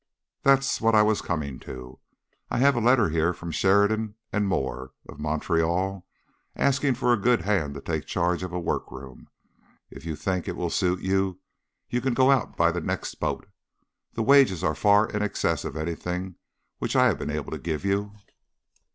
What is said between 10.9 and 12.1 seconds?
you, you